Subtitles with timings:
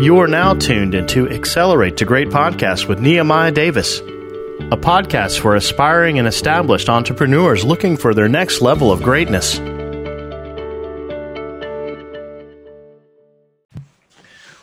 [0.00, 5.56] You are now tuned into Accelerate to Great Podcast with Nehemiah Davis, a podcast for
[5.56, 9.58] aspiring and established entrepreneurs looking for their next level of greatness.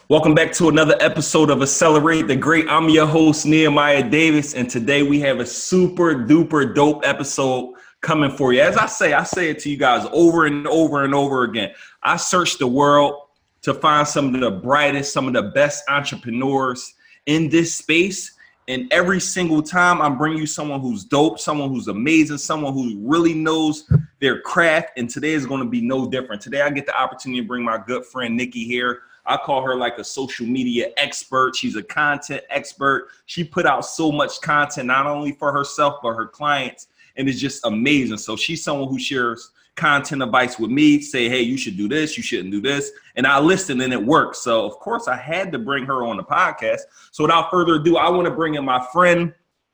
[0.09, 2.67] Welcome back to another episode of Accelerate the Great.
[2.67, 8.31] I'm your host, Nehemiah Davis, and today we have a super duper dope episode coming
[8.31, 8.61] for you.
[8.61, 11.73] As I say, I say it to you guys over and over and over again.
[12.01, 13.21] I search the world
[13.67, 16.93] to find some of the brightest, some of the best entrepreneurs
[17.25, 18.31] in this space.
[18.69, 22.97] And every single time I'm bringing you someone who's dope, someone who's amazing, someone who
[23.01, 23.83] really knows
[24.21, 24.91] their craft.
[24.95, 26.41] And today is going to be no different.
[26.41, 29.01] Today I get the opportunity to bring my good friend Nikki here.
[29.25, 31.53] I call her like a social media expert.
[31.57, 33.09] She's a content expert.
[33.25, 36.87] She put out so much content, not only for herself, but her clients.
[37.17, 38.19] And it's just amazing.
[38.19, 42.17] So she's someone who shares content advice with me, say, hey, you should do this,
[42.17, 42.91] you shouldn't do this.
[43.15, 44.35] And I listened and it worked.
[44.35, 46.81] So, of course, I had to bring her on the podcast.
[47.11, 49.33] So, without further ado, I want to bring in my friend,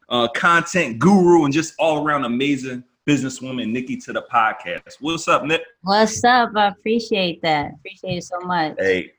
[0.10, 4.98] uh, content guru, and just all around amazing businesswoman, Nikki, to the podcast.
[5.00, 5.64] What's up, Nick?
[5.82, 6.52] What's up?
[6.56, 7.74] I appreciate that.
[7.74, 8.76] Appreciate it so much.
[8.78, 9.14] Hey,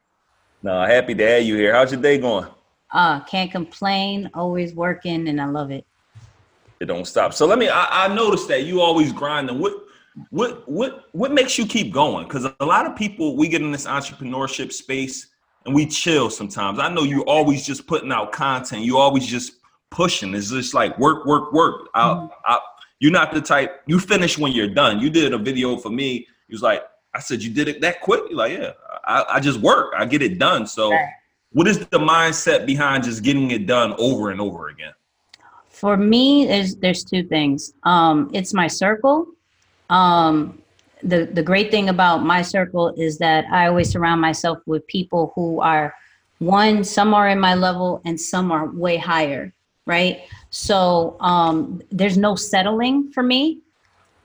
[0.62, 1.74] no, happy to have you here.
[1.74, 2.46] How's your day going?
[2.92, 4.30] Uh, can't complain.
[4.34, 5.84] Always working, and I love it.
[6.80, 7.34] It don't stop.
[7.34, 7.68] So let me.
[7.68, 9.58] I, I noticed that you always grinding.
[9.58, 9.83] What
[10.30, 12.24] what what what makes you keep going?
[12.24, 15.28] Because a lot of people we get in this entrepreneurship space
[15.66, 16.78] and we chill sometimes.
[16.78, 18.82] I know you're always just putting out content.
[18.82, 19.54] You always just
[19.90, 20.34] pushing.
[20.34, 21.88] It's just like work, work, work.
[21.94, 22.32] Mm-hmm.
[22.44, 22.58] I,
[23.00, 23.82] you're not the type.
[23.86, 25.00] You finish when you're done.
[25.00, 26.26] You did a video for me.
[26.48, 26.82] He was like,
[27.14, 28.24] I said, you did it that quick.
[28.28, 28.72] You're like, yeah,
[29.04, 29.94] I, I just work.
[29.96, 30.66] I get it done.
[30.66, 31.08] So, right.
[31.52, 34.92] what is the mindset behind just getting it done over and over again?
[35.68, 37.74] For me, there's there's two things.
[37.82, 39.26] Um, it's my circle
[39.90, 40.62] um,
[41.02, 45.32] the the great thing about my circle is that I always surround myself with people
[45.34, 45.94] who are
[46.38, 49.52] one, some are in my level and some are way higher,
[49.86, 50.22] right?
[50.50, 53.60] So um, there's no settling for me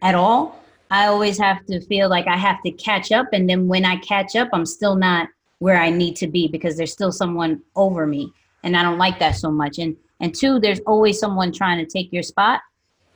[0.01, 0.63] at all.
[0.91, 3.97] I always have to feel like I have to catch up, and then when I
[3.97, 5.29] catch up, I'm still not
[5.59, 8.33] where I need to be because there's still someone over me,
[8.63, 9.77] and I don't like that so much.
[9.77, 12.61] And and two, there's always someone trying to take your spot,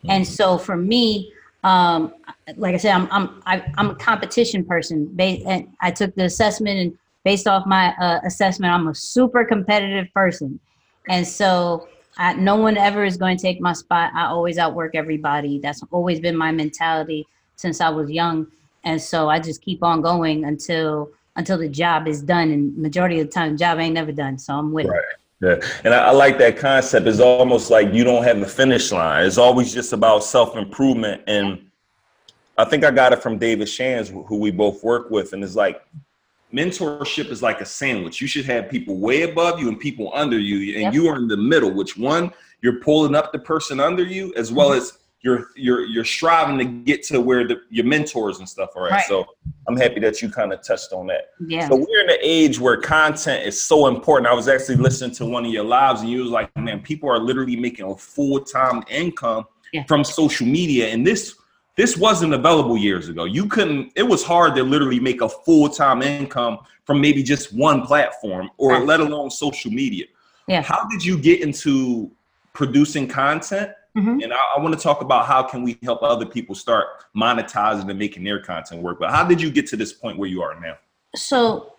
[0.07, 2.13] and so for me, um,
[2.57, 5.09] like I said, I'm I'm I, am i am a competition person.
[5.13, 10.13] Ba- I took the assessment, and based off my uh, assessment, I'm a super competitive
[10.13, 10.59] person,
[11.09, 11.87] and so
[12.17, 14.11] I, no one ever is going to take my spot.
[14.13, 15.59] I always outwork everybody.
[15.59, 17.25] That's always been my mentality
[17.55, 18.47] since I was young,
[18.83, 22.51] and so I just keep on going until until the job is done.
[22.51, 24.37] And majority of the time, the job ain't never done.
[24.37, 24.99] So I'm with right.
[24.99, 25.05] it.
[25.43, 25.55] Yeah.
[25.83, 27.05] And I, I, like that concept.
[27.05, 29.25] It's almost like you don't have a finish line.
[29.25, 31.21] It's always just about self improvement.
[31.27, 31.69] And
[32.57, 35.33] I think I got it from David Shands, who we both work with.
[35.33, 35.81] And it's like
[36.53, 38.21] mentorship is like a sandwich.
[38.21, 40.93] You should have people way above you and people under you, and yep.
[40.93, 41.71] you are in the middle.
[41.71, 42.31] Which one
[42.61, 44.77] you're pulling up the person under you, as well mm-hmm.
[44.77, 48.87] as you're you're you're striving to get to where the, your mentors and stuff are
[48.87, 48.91] at.
[48.91, 49.05] Right.
[49.07, 49.25] So
[49.67, 51.29] I'm happy that you kind of touched on that.
[51.47, 51.67] Yeah.
[51.69, 54.27] So we're in an age where content is so important.
[54.27, 57.09] I was actually listening to one of your lives, and you was like, "Man, people
[57.09, 59.85] are literally making a full time income yeah.
[59.85, 61.35] from social media, and this."
[61.75, 63.23] This wasn't available years ago.
[63.23, 63.93] You couldn't.
[63.95, 68.51] It was hard to literally make a full time income from maybe just one platform,
[68.57, 68.85] or right.
[68.85, 70.05] let alone social media.
[70.47, 70.61] Yeah.
[70.61, 72.11] How did you get into
[72.53, 73.71] producing content?
[73.97, 74.21] Mm-hmm.
[74.21, 77.89] And I, I want to talk about how can we help other people start monetizing
[77.89, 78.99] and making their content work.
[78.99, 80.77] But how did you get to this point where you are now?
[81.15, 81.73] So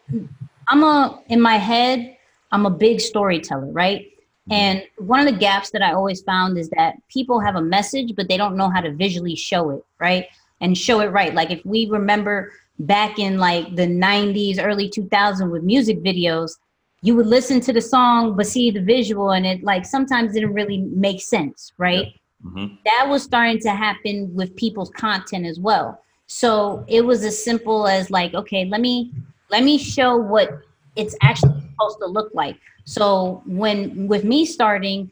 [0.69, 2.17] I'm a in my head,
[2.53, 4.07] I'm a big storyteller, right?
[4.49, 4.53] Mm-hmm.
[4.53, 8.15] And one of the gaps that I always found is that people have a message,
[8.15, 10.27] but they don't know how to visually show it, right?
[10.61, 11.35] And show it right.
[11.35, 16.53] Like if we remember back in like the 90s, early 2000s with music videos,
[17.05, 20.55] you would listen to the song but see the visual and it like sometimes didn't
[20.55, 22.07] really make sense right?
[22.45, 22.75] Mm-hmm.
[22.85, 26.03] that was starting to happen with people's content as well.
[26.27, 29.13] So it was as simple as like okay let me
[29.51, 30.49] let me show what
[30.97, 32.57] it's actually supposed to look like.
[32.85, 35.11] So when with me starting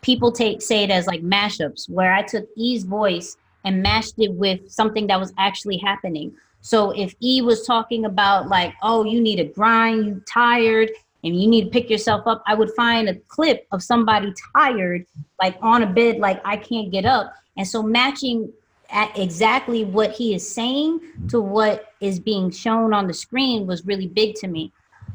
[0.00, 4.32] people take say it as like mashups where i took e's voice and mashed it
[4.32, 6.32] with something that was actually happening
[6.66, 10.90] so if E was talking about like, oh, you need a grind, you tired,
[11.22, 15.06] and you need to pick yourself up, I would find a clip of somebody tired,
[15.40, 17.32] like on a bed, like I can't get up.
[17.56, 18.52] And so matching
[18.90, 23.86] at exactly what he is saying to what is being shown on the screen was
[23.86, 24.72] really big to me.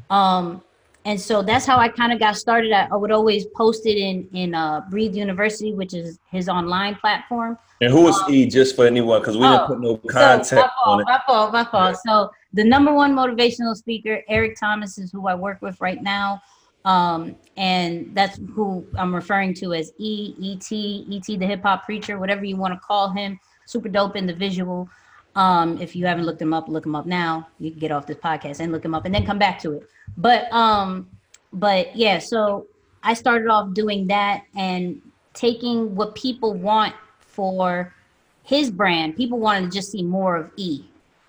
[0.08, 0.62] Um,
[1.04, 2.72] and so that's how I kind of got started.
[2.72, 6.94] I, I, would always post it in in uh, Breathe University, which is his online
[6.96, 7.58] platform.
[7.80, 8.46] And who is um, E?
[8.46, 11.04] Just for anyone, because we oh, didn't put no content so my fault, on it.
[11.04, 11.96] My fault, my fault.
[12.06, 12.12] Yeah.
[12.12, 16.40] So the number one motivational speaker, Eric Thomas, is who I work with right now,
[16.84, 21.62] um, and that's who I'm referring to as E, E T, E T, the hip
[21.62, 23.40] hop preacher, whatever you want to call him.
[23.66, 24.88] Super dope individual.
[25.34, 27.48] Um, if you haven't looked them up, look them up now.
[27.58, 29.72] You can get off this podcast and look them up and then come back to
[29.72, 29.88] it.
[30.16, 31.08] But um,
[31.52, 32.66] but yeah, so
[33.02, 35.00] I started off doing that and
[35.34, 37.94] taking what people want for
[38.42, 39.16] his brand.
[39.16, 40.84] People wanted to just see more of E.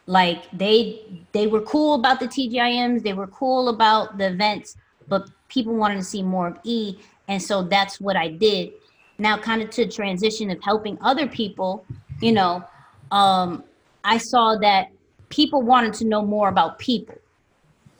[0.05, 1.01] Like they
[1.31, 4.75] they were cool about the TGIMs, they were cool about the events,
[5.07, 6.97] but people wanted to see more of E.
[7.29, 8.73] And so that's what I did.
[9.17, 11.85] Now, kind of to transition of helping other people,
[12.19, 12.65] you know,
[13.11, 13.63] um,
[14.03, 14.89] I saw that
[15.29, 17.15] people wanted to know more about people.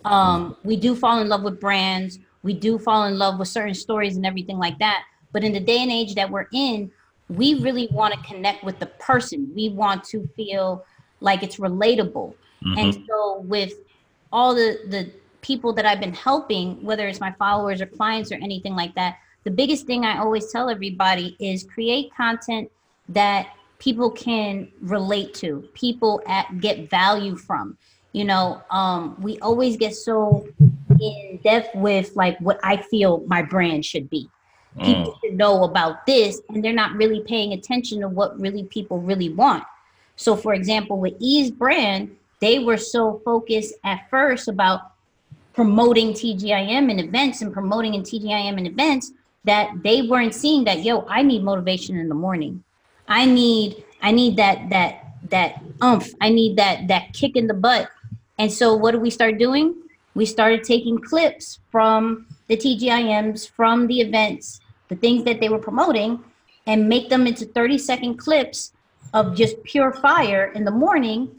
[0.06, 2.20] Um, we do fall in love with brands.
[2.44, 5.04] We do fall in love with certain stories and everything like that.
[5.32, 6.92] But in the day and age that we're in,
[7.30, 9.52] we really want to connect with the person.
[9.56, 10.86] We want to feel
[11.22, 12.36] like it's relatable.
[12.66, 12.78] Mm-hmm.
[12.78, 13.74] And so with
[14.32, 15.12] all the the
[15.42, 19.18] people that I've been helping, whether it's my followers or clients or anything like that,
[19.44, 22.72] the biggest thing I always tell everybody is create content
[23.10, 23.48] that
[23.84, 27.78] people can relate to, people at, get value from.
[28.14, 30.48] You know, um, we always get so
[31.02, 34.30] in depth with like what I feel my brand should be.
[34.78, 34.86] Mm.
[34.86, 39.02] People should know about this, and they're not really paying attention to what really people
[39.02, 39.64] really want.
[40.16, 44.92] So, for example, with E's brand, they were so focused at first about
[45.54, 49.12] promoting TGIM and events and promoting in TGIM and events
[49.44, 52.64] that they weren't seeing that, yo, I need motivation in the morning.
[53.08, 56.10] I need I need that that that umph.
[56.22, 57.90] I need that that kick in the butt.
[58.38, 59.76] And so what do we start doing?
[60.16, 64.60] We started taking clips from the TGIMs, from the events,
[64.90, 66.24] the things that they were promoting,
[66.68, 68.74] and make them into 30 second clips
[69.14, 71.30] of just pure fire in the morning.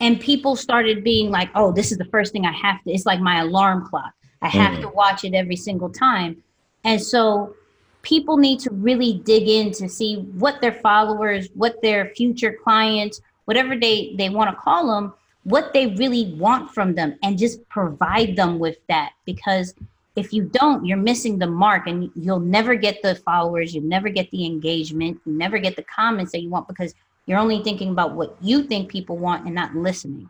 [0.00, 3.06] And people started being like, oh, this is the first thing I have to, it's
[3.06, 4.12] like my alarm clock.
[4.40, 4.82] I have mm-hmm.
[4.82, 6.42] to watch it every single time.
[6.84, 7.54] And so
[8.02, 13.20] people need to really dig in to see what their followers, what their future clients,
[13.44, 15.12] whatever they, they want to call them,
[15.44, 19.12] what they really want from them and just provide them with that.
[19.24, 19.74] Because
[20.14, 24.08] if you don't, you're missing the mark and you'll never get the followers, you never
[24.08, 26.94] get the engagement, you never get the comments that you want because
[27.26, 30.28] you're only thinking about what you think people want and not listening.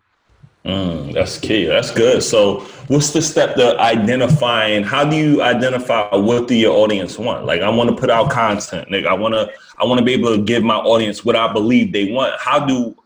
[0.64, 1.64] Mm, that's key.
[1.64, 2.22] That's good.
[2.22, 4.84] So, what's the step to identifying?
[4.84, 7.46] How do you identify what do your audience want?
[7.46, 8.90] Like, I want to put out content.
[8.90, 11.52] Like, I want to, I want to be able to give my audience what I
[11.52, 12.38] believe they want.
[12.38, 12.96] How do,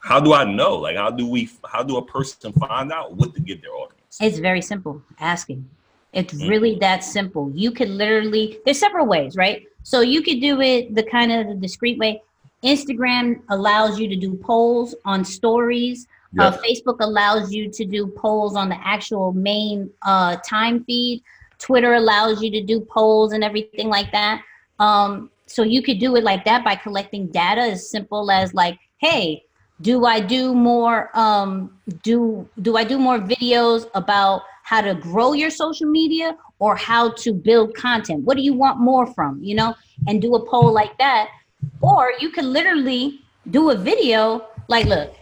[0.00, 0.74] how do I know?
[0.76, 4.18] Like, how do we, how do a person find out what to give their audience?
[4.20, 5.02] It's very simple.
[5.18, 5.66] Asking.
[6.12, 6.48] It's mm.
[6.48, 7.50] really that simple.
[7.54, 8.58] You could literally.
[8.66, 9.66] There's several ways, right?
[9.84, 12.22] So you could do it the kind of the discreet way.
[12.62, 16.06] Instagram allows you to do polls on stories
[16.38, 21.22] uh, Facebook allows you to do polls on the actual main uh, time feed.
[21.58, 24.42] Twitter allows you to do polls and everything like that.
[24.78, 28.78] Um, so you could do it like that by collecting data as simple as like,
[28.98, 29.44] hey,
[29.80, 35.32] do I do more um, do do I do more videos about how to grow
[35.32, 38.24] your social media or how to build content?
[38.24, 39.42] What do you want more from?
[39.42, 39.74] You know,
[40.06, 41.28] and do a poll like that.
[41.80, 45.14] Or you could literally do a video like, look,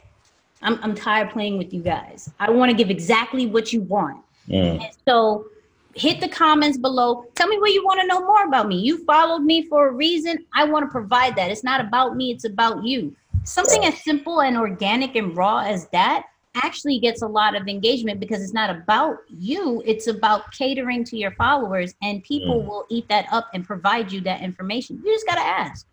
[0.65, 2.33] I'm, I'm tired playing with you guys.
[2.41, 4.25] I want to give exactly what you want.
[4.49, 4.83] Mm.
[4.83, 5.47] And so
[5.95, 7.27] hit the comments below.
[7.35, 8.79] Tell me what you want to know more about me.
[8.79, 10.45] You followed me for a reason.
[10.55, 11.51] I want to provide that.
[11.51, 13.15] It's not about me, it's about you.
[13.45, 18.21] Something as simple and organic and raw as that actually gets a lot of engagement
[18.21, 22.67] because it's not about you, it's about catering to your followers, and people mm.
[22.67, 25.01] will eat that up and provide you that information.
[25.05, 25.87] You just got to ask.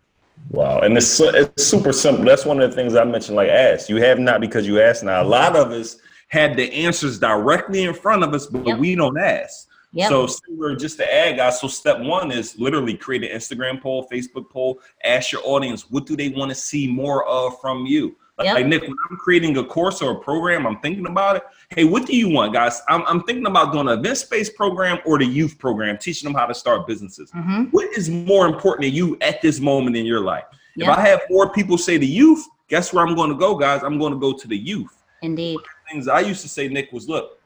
[0.50, 2.24] Wow, and it's it's super simple.
[2.24, 3.36] That's one of the things I mentioned.
[3.36, 3.88] Like, ask.
[3.88, 5.02] You have not because you ask.
[5.02, 5.96] Now, a lot of us
[6.28, 8.78] had the answers directly in front of us, but yep.
[8.78, 9.68] we don't ask.
[9.94, 10.08] Yep.
[10.08, 11.60] So, similar, just to add, guys.
[11.60, 14.80] So, step one is literally create an Instagram poll, Facebook poll.
[15.04, 18.16] Ask your audience what do they want to see more of from you.
[18.38, 18.54] Like, yep.
[18.56, 21.42] like, Nick, when I'm creating a course or a program, I'm thinking about it.
[21.74, 22.82] Hey, what do you want, guys?
[22.88, 26.46] I'm, I'm thinking about doing an event-based program or the youth program, teaching them how
[26.46, 27.30] to start businesses.
[27.30, 27.64] Mm-hmm.
[27.70, 30.44] What is more important to you at this moment in your life?
[30.76, 30.88] Yep.
[30.88, 33.82] If I have more people say the youth, guess where I'm going to go, guys?
[33.82, 35.02] I'm going to go to the youth.
[35.22, 35.60] Indeed.
[35.88, 37.38] things I used to say, Nick, was look,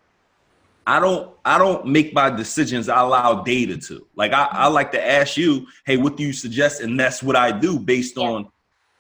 [0.86, 2.88] I don't I don't make my decisions.
[2.88, 4.06] I allow data to.
[4.14, 6.80] Like I, I like to ask you, hey, what do you suggest?
[6.80, 8.48] And that's what I do based on,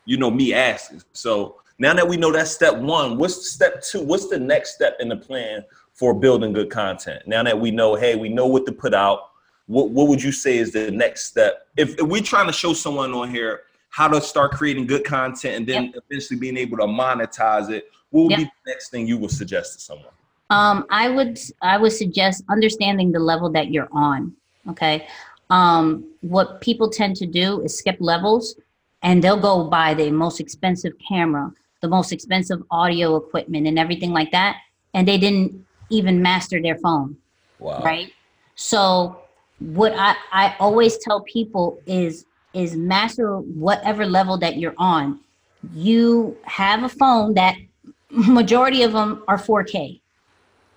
[0.04, 1.02] you know, me asking.
[1.12, 4.02] So now that we know that's step one, what's step two?
[4.02, 7.26] What's the next step in the plan for building good content?
[7.26, 9.30] Now that we know, hey, we know what to put out.
[9.66, 11.66] What what would you say is the next step?
[11.76, 15.56] If, if we're trying to show someone on here how to start creating good content
[15.56, 16.04] and then yep.
[16.10, 18.40] eventually being able to monetize it, what would yep.
[18.40, 20.12] be the next thing you would suggest to someone?
[20.50, 24.34] Um, I would I would suggest understanding the level that you're on.
[24.70, 25.06] Okay.
[25.50, 28.56] Um, what people tend to do is skip levels
[29.02, 31.52] and they'll go buy the most expensive camera,
[31.86, 34.56] the most expensive audio equipment and everything like that.
[34.94, 37.16] And they didn't even master their phone.
[37.58, 37.80] Wow.
[37.82, 38.12] Right.
[38.56, 39.20] So
[39.60, 45.20] what I, I always tell people is is master whatever level that you're on.
[45.74, 47.54] You have a phone that
[48.10, 50.00] majority of them are 4K.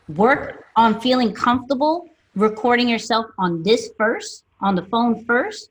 [0.10, 5.70] Work on feeling comfortable recording yourself on this first, on the phone first,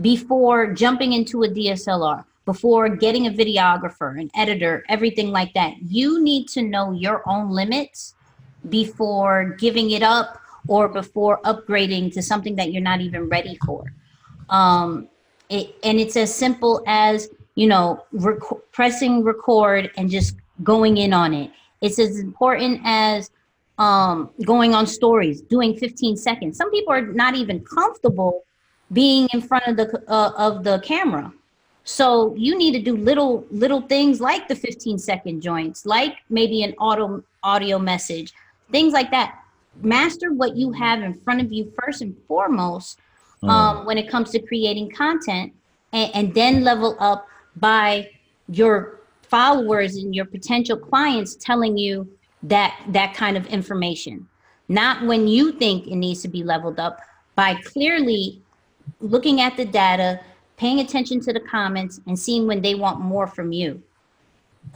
[0.00, 5.74] before jumping into a DSLR, before getting a videographer, an editor, everything like that.
[5.82, 8.14] You need to know your own limits
[8.68, 13.92] before giving it up or before upgrading to something that you're not even ready for.
[14.48, 15.08] Um,
[15.48, 21.12] it, and it's as simple as you know rec- pressing record and just going in
[21.12, 21.50] on it.
[21.80, 23.30] It's as important as
[23.78, 26.56] um, going on stories, doing 15 seconds.
[26.56, 28.44] Some people are not even comfortable
[28.92, 31.32] being in front of the uh, of the camera.
[31.84, 36.62] So you need to do little little things like the 15 second joints, like maybe
[36.62, 38.32] an auto audio message,
[38.70, 39.38] things like that.
[39.82, 43.00] Master what you have in front of you first and foremost
[43.42, 43.48] mm.
[43.48, 45.52] um, when it comes to creating content,
[45.92, 48.08] and, and then level up by
[48.48, 52.06] your followers and your potential clients telling you
[52.42, 54.28] that that kind of information
[54.68, 57.00] not when you think it needs to be leveled up
[57.34, 58.40] by clearly
[59.00, 60.20] looking at the data
[60.56, 63.82] paying attention to the comments and seeing when they want more from you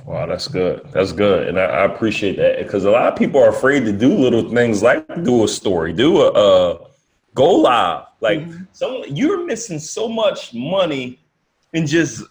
[0.05, 3.41] wow that's good that's good and i, I appreciate that because a lot of people
[3.43, 6.79] are afraid to do little things like do a story do a uh,
[7.35, 8.65] go live like mm-hmm.
[8.73, 11.21] some you're missing so much money
[11.73, 12.25] and just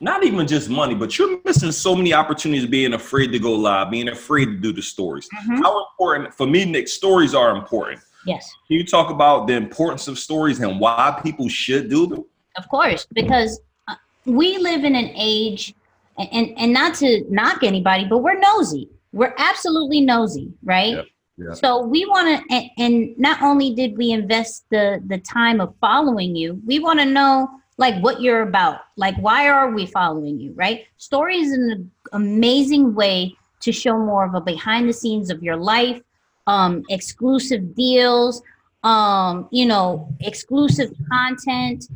[0.00, 3.90] not even just money, but you're missing so many opportunities being afraid to go live,
[3.90, 5.28] being afraid to do the stories.
[5.28, 5.62] Mm-hmm.
[5.62, 8.00] How important for me, Nick, stories are important.
[8.26, 8.52] Yes.
[8.68, 12.24] Can you talk about the importance of stories and why people should do them?
[12.56, 13.94] Of course, because uh,
[14.26, 15.74] we live in an age,
[16.18, 18.88] and and not to knock anybody, but we're nosy.
[19.12, 20.94] We're absolutely nosy, right?
[20.96, 21.06] Yep.
[21.38, 21.56] Yep.
[21.56, 25.74] So we want to, and, and not only did we invest the the time of
[25.80, 27.48] following you, we want to know
[27.78, 28.80] like what you're about.
[28.96, 30.84] Like, why are we following you, right?
[30.98, 35.56] Story is an amazing way to show more of a behind the scenes of your
[35.56, 36.02] life,
[36.50, 38.42] um, exclusive deals,
[38.82, 41.86] um, you know, exclusive content,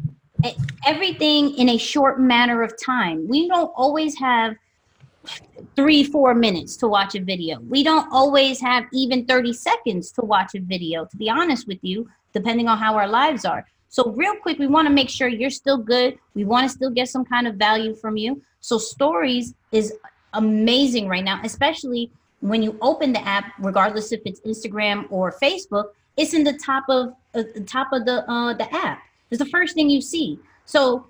[0.86, 3.26] everything in a short matter of time.
[3.26, 4.54] We don't always have
[5.74, 7.58] three, four minutes to watch a video.
[7.68, 11.82] We don't always have even 30 seconds to watch a video, to be honest with
[11.82, 13.66] you, depending on how our lives are.
[13.88, 16.16] So, real quick, we want to make sure you're still good.
[16.34, 18.40] We want to still get some kind of value from you.
[18.60, 19.94] So, stories is
[20.32, 22.10] amazing right now, especially
[22.44, 25.86] when you open the app, regardless if it's Instagram or Facebook.
[26.18, 29.02] It's in the top of uh, the top of the uh, the app.
[29.30, 30.38] It's the first thing you see.
[30.66, 31.06] So,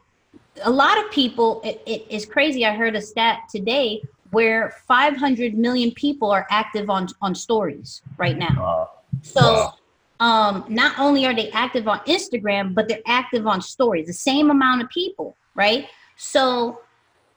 [0.62, 2.64] a lot of people, it, it is crazy.
[2.64, 4.00] I heard a stat today
[4.30, 8.90] where 500 million people are active on on stories right now.
[9.22, 9.72] So
[10.20, 14.50] um, not only are they active on Instagram, but they're active on stories, the same
[14.50, 15.88] amount of people, right?
[16.16, 16.80] So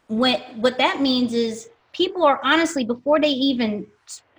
[0.08, 3.88] what what that means is people are honestly before they even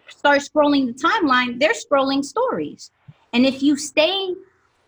[0.08, 2.92] start scrolling the timeline, they're scrolling stories.
[3.32, 4.34] And if you stay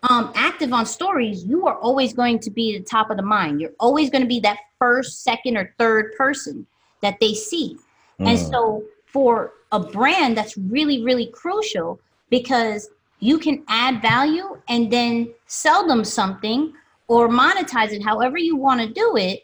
[0.09, 3.61] um, active on stories, you are always going to be the top of the mind.
[3.61, 6.65] You're always going to be that first, second, or third person
[7.01, 7.77] that they see.
[8.19, 8.29] Mm.
[8.29, 11.99] And so for a brand, that's really, really crucial
[12.29, 16.73] because you can add value and then sell them something
[17.07, 19.43] or monetize it however you want to do it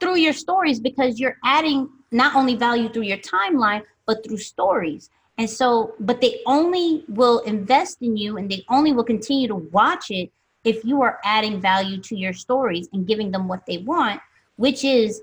[0.00, 5.10] through your stories because you're adding not only value through your timeline but through stories
[5.38, 9.56] and so but they only will invest in you and they only will continue to
[9.56, 10.30] watch it
[10.64, 14.20] if you are adding value to your stories and giving them what they want
[14.56, 15.22] which is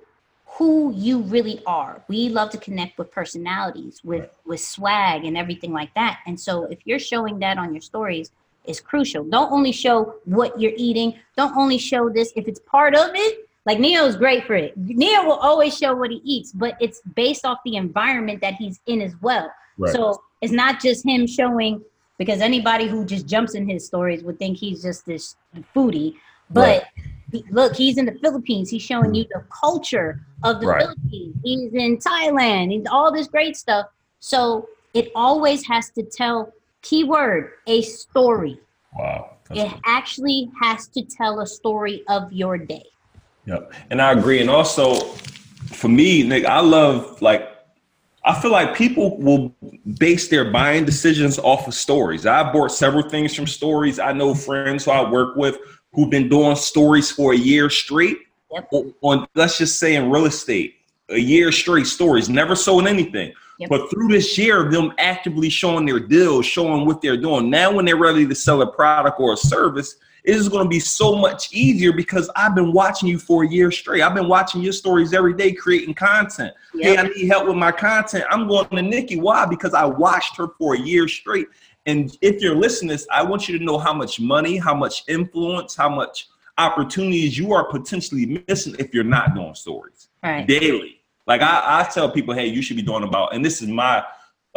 [0.53, 2.03] who you really are.
[2.08, 6.19] We love to connect with personalities, with with swag and everything like that.
[6.25, 8.31] And so if you're showing that on your stories,
[8.65, 9.24] is crucial.
[9.24, 11.15] Don't only show what you're eating.
[11.36, 13.49] Don't only show this if it's part of it.
[13.70, 14.76] Like Neo is great for it.
[14.76, 18.80] Neo will always show what he eats, but it's based off the environment that he's
[18.88, 19.52] in as well.
[19.78, 19.94] Right.
[19.94, 21.84] So it's not just him showing
[22.18, 25.36] because anybody who just jumps in his stories would think he's just this
[25.76, 26.16] foodie.
[26.50, 26.84] But right
[27.52, 28.70] look, he's in the Philippines.
[28.70, 29.40] He's showing you mm-hmm.
[29.40, 30.82] the culture of the right.
[30.82, 31.36] Philippines.
[31.44, 32.72] He's in Thailand.
[32.72, 33.88] He's all this great stuff.
[34.20, 38.60] So it always has to tell keyword a story.
[38.98, 39.38] Wow.
[39.50, 39.82] That's it cool.
[39.86, 42.86] actually has to tell a story of your day.
[43.50, 43.74] Yep.
[43.89, 44.39] And I agree.
[44.39, 44.94] And also
[45.68, 47.48] for me, Nick, I love like
[48.25, 49.56] I feel like people will
[49.98, 52.25] base their buying decisions off of stories.
[52.25, 53.98] I bought several things from stories.
[53.98, 55.58] I know friends who I work with
[55.94, 58.18] who've been doing stories for a year straight
[58.51, 58.70] yep.
[59.01, 60.75] on, let's just say in real estate,
[61.10, 63.34] a year straight stories, never sold anything.
[63.58, 63.70] Yep.
[63.70, 67.74] But through this year of them actively showing their deals, showing what they're doing, now
[67.74, 70.80] when they're ready to sell a product or a service, it is going to be
[70.80, 74.02] so much easier because I've been watching you for a year straight.
[74.02, 76.54] I've been watching your stories every day, creating content.
[76.74, 76.84] Yep.
[76.84, 78.26] Hey, I need help with my content.
[78.30, 79.20] I'm going to Nikki.
[79.20, 79.46] Why?
[79.46, 81.48] Because I watched her for a year straight.
[81.86, 84.76] And if you're listening to this, I want you to know how much money, how
[84.76, 90.46] much influence, how much opportunities you are potentially missing if you're not doing stories right.
[90.46, 91.02] daily.
[91.26, 94.04] Like I, I tell people, hey, you should be doing about, and this is my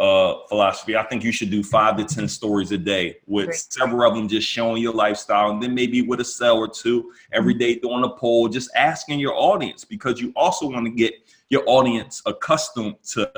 [0.03, 0.97] uh, philosophy.
[0.97, 3.65] I think you should do five to ten stories a day, with Great.
[3.69, 7.13] several of them just showing your lifestyle, and then maybe with a sell or two
[7.31, 11.13] every day doing a poll, just asking your audience because you also want to get
[11.49, 13.31] your audience accustomed to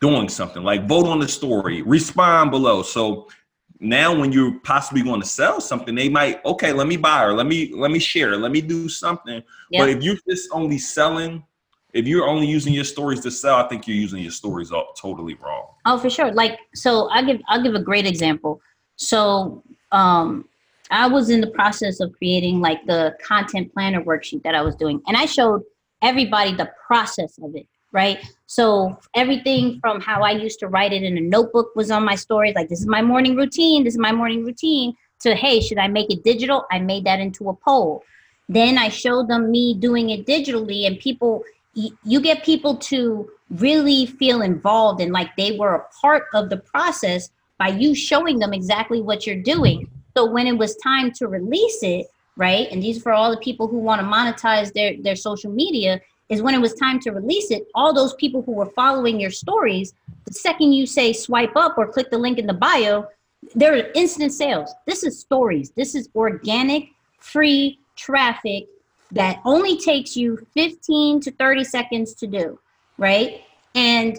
[0.00, 0.62] doing something.
[0.62, 2.82] Like vote on the story, respond below.
[2.82, 3.28] So
[3.78, 7.32] now when you're possibly going to sell something they might okay let me buy or
[7.32, 9.80] let me let me share let me do something yep.
[9.80, 11.42] but if you're just only selling
[11.92, 14.92] if you're only using your stories to sell, I think you're using your stories all
[14.94, 15.66] totally wrong.
[15.84, 16.32] Oh, for sure.
[16.32, 18.60] Like, so I give I'll give a great example.
[18.96, 20.48] So, um,
[20.90, 24.74] I was in the process of creating like the content planner worksheet that I was
[24.76, 25.62] doing, and I showed
[26.02, 27.66] everybody the process of it.
[27.92, 28.24] Right.
[28.46, 32.14] So everything from how I used to write it in a notebook was on my
[32.14, 32.54] stories.
[32.54, 33.84] Like, this is my morning routine.
[33.84, 34.94] This is my morning routine.
[35.20, 36.64] To hey, should I make it digital?
[36.70, 38.02] I made that into a poll.
[38.48, 44.06] Then I showed them me doing it digitally, and people you get people to really
[44.06, 48.52] feel involved and like they were a part of the process by you showing them
[48.52, 49.88] exactly what you're doing.
[50.16, 52.68] So when it was time to release it, right?
[52.70, 56.42] And these for all the people who want to monetize their their social media is
[56.42, 59.92] when it was time to release it, all those people who were following your stories,
[60.24, 63.06] the second you say swipe up or click the link in the bio,
[63.54, 64.72] there are instant sales.
[64.86, 65.70] This is stories.
[65.70, 68.66] This is organic, free traffic
[69.12, 72.58] that only takes you 15 to 30 seconds to do,
[72.98, 73.42] right?
[73.74, 74.18] And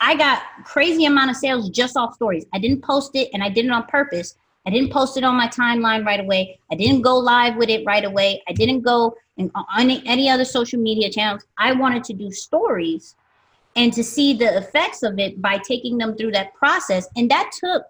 [0.00, 2.46] I got crazy amount of sales just off stories.
[2.52, 4.36] I didn't post it and I did it on purpose.
[4.66, 6.58] I didn't post it on my timeline right away.
[6.70, 8.42] I didn't go live with it right away.
[8.48, 11.44] I didn't go in, on any, other social media channels.
[11.58, 13.16] I wanted to do stories
[13.74, 17.08] and to see the effects of it by taking them through that process.
[17.16, 17.84] And that took,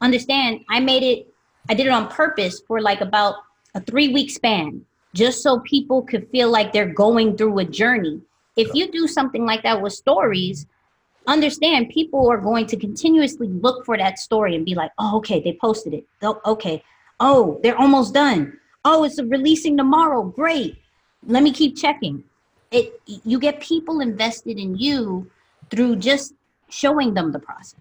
[0.00, 1.32] understand, I made it,
[1.70, 3.36] I did it on purpose for like about
[3.74, 4.84] a three week span
[5.16, 8.20] just so people could feel like they're going through a journey.
[8.54, 10.66] If you do something like that with stories,
[11.26, 15.40] understand people are going to continuously look for that story and be like, oh, okay,
[15.40, 16.04] they posted it.
[16.22, 16.84] Oh, okay.
[17.18, 18.58] Oh, they're almost done.
[18.84, 20.22] Oh, it's releasing tomorrow.
[20.22, 20.76] Great.
[21.26, 22.22] Let me keep checking.
[22.70, 25.30] It you get people invested in you
[25.70, 26.34] through just
[26.68, 27.80] showing them the process.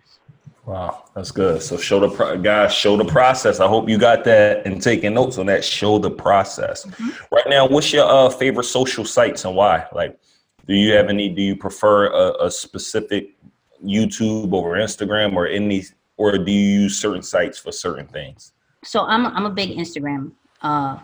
[0.65, 1.61] Wow, that's good.
[1.61, 3.59] So show the pro- guys, show the process.
[3.59, 5.63] I hope you got that and taking notes on that.
[5.63, 6.85] Show the process.
[6.85, 7.35] Mm-hmm.
[7.35, 9.85] Right now, what's your uh, favorite social sites and why?
[9.93, 10.19] Like,
[10.67, 11.29] do you have any?
[11.29, 13.35] Do you prefer a, a specific
[13.83, 15.83] YouTube over Instagram or any,
[16.17, 18.53] or do you use certain sites for certain things?
[18.83, 20.31] So I'm I'm a big Instagram
[20.63, 20.97] uh,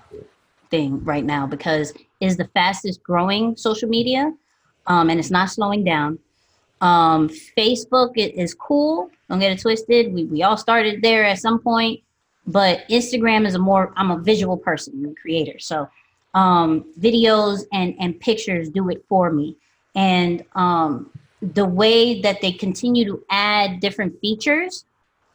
[0.71, 4.33] thing right now because it's the fastest growing social media,
[4.87, 6.17] um, and it's not slowing down.
[6.81, 9.09] Um, Facebook is cool.
[9.29, 10.13] Don't get it twisted.
[10.13, 12.01] We, we all started there at some point,
[12.47, 15.59] but Instagram is a more, I'm a visual person, I'm creator.
[15.59, 15.87] So
[16.33, 19.55] um, videos and, and pictures do it for me.
[19.95, 24.85] And um, the way that they continue to add different features,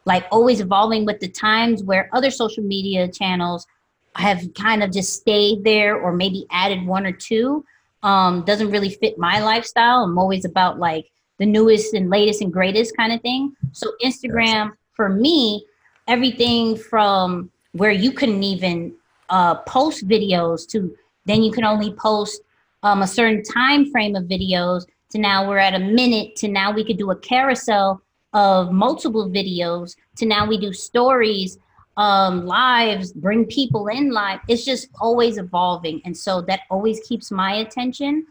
[0.05, 3.67] like always evolving with the times where other social media channels
[4.15, 7.65] have kind of just stayed there or maybe added one or two,
[8.03, 10.05] um, doesn't really fit my lifestyle.
[10.05, 13.55] I'm always about like the newest and latest and greatest kind of thing.
[13.73, 15.65] So Instagram for me,
[16.09, 18.95] everything from where you couldn't even
[19.29, 20.95] uh, post videos to
[21.27, 22.41] then you can only post
[22.83, 26.73] um, a certain time frame of videos to now we're at a minute to now
[26.73, 28.01] we could do a carousel
[28.33, 31.59] of multiple videos to now we do stories
[31.97, 37.31] um, lives bring people in live it's just always evolving and so that always keeps
[37.31, 38.27] my attention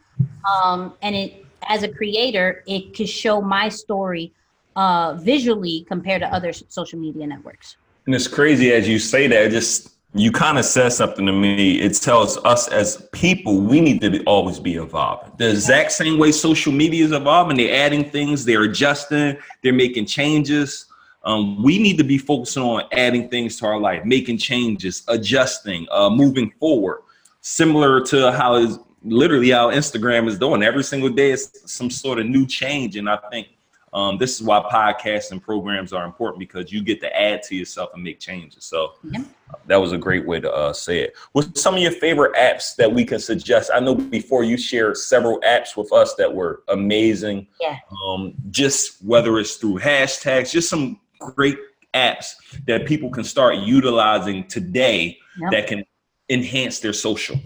[0.50, 4.34] um, and it as a creator, it could show my story
[4.76, 7.78] uh, visually compared to other social media networks.
[8.06, 9.52] And it's crazy as you say that.
[9.52, 11.80] Just you kind of said something to me.
[11.82, 15.32] It tells us as people we need to be, always be evolving.
[15.38, 20.06] The exact same way social media is evolving, they're adding things, they're adjusting, they're making
[20.06, 20.86] changes.
[21.26, 25.88] Um, we need to be focusing on adding things to our life, making changes, adjusting,
[25.92, 27.02] uh, moving forward.
[27.42, 28.56] Similar to how
[29.06, 30.64] literally how Instagram is doing.
[30.64, 33.50] Every single day is some sort of new change, and I think
[33.96, 37.56] um, this is why podcasts and programs are important because you get to add to
[37.56, 38.66] yourself and make changes.
[38.66, 39.24] So yeah.
[39.68, 41.16] that was a great way to uh, say it.
[41.32, 43.72] What's some of your favorite apps that we can suggest?
[43.74, 47.48] I know before you shared several apps with us that were amazing.
[47.62, 47.78] Yeah.
[48.06, 51.58] Um, just whether it's through hashtags, just some great
[51.94, 52.34] apps
[52.68, 55.52] that people can start utilizing today yep.
[55.52, 55.86] that can
[56.30, 57.38] enhance their social.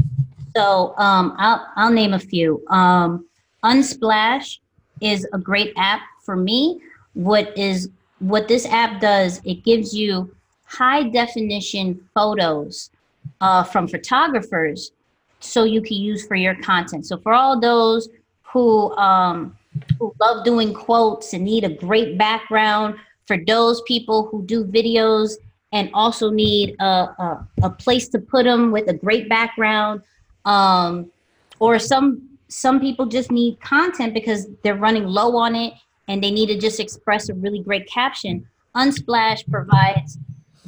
[0.56, 2.64] So um, I'll I'll name a few.
[2.68, 3.26] Um,
[3.64, 4.60] Unsplash
[5.02, 6.80] is a great app for me,
[7.14, 10.34] what is what this app does, it gives you
[10.66, 12.92] high definition photos
[13.42, 14.92] uh, from photographers
[15.40, 17.06] so you can use for your content.
[17.08, 18.10] So for all those
[18.44, 19.58] who um,
[19.98, 25.34] who love doing quotes and need a great background, for those people who do videos
[25.72, 30.02] and also need a, a, a place to put them with a great background,
[30.46, 31.12] um,
[31.60, 35.74] or some some people just need content because they're running low on it
[36.08, 40.18] and they need to just express a really great caption, Unsplash provides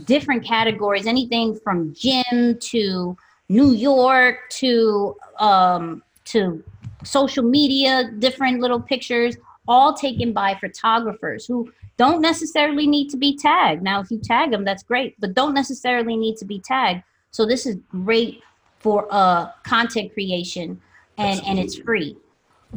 [0.06, 3.18] different categories, anything from gym to
[3.50, 6.64] New York to um, to
[7.04, 9.36] social media, different little pictures,
[9.68, 13.82] all taken by photographers who don't necessarily need to be tagged.
[13.82, 17.04] Now, if you tag them, that's great, but don't necessarily need to be tagged.
[17.32, 18.42] So this is great
[18.82, 20.82] for uh, content creation,
[21.18, 22.18] and and it's free.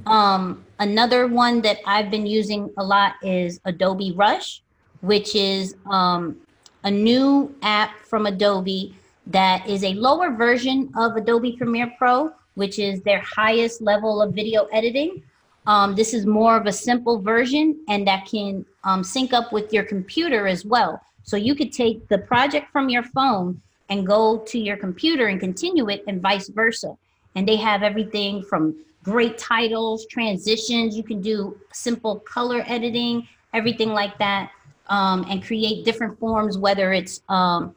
[0.07, 4.62] Um, another one that I've been using a lot is Adobe Rush,
[5.01, 6.37] which is um,
[6.83, 8.95] a new app from Adobe
[9.27, 14.35] that is a lower version of Adobe Premiere Pro, which is their highest level of
[14.35, 15.23] video editing.
[15.67, 19.73] Um, this is more of a simple version and that can um, sync up with
[19.73, 21.01] your computer as well.
[21.23, 25.40] So you could take the project from your phone and go to your computer and
[25.40, 26.97] continue it and vice versa.
[27.35, 30.97] And they have everything from great titles, transitions.
[30.97, 34.51] You can do simple color editing, everything like that,
[34.88, 37.75] um, and create different forms, whether it's um,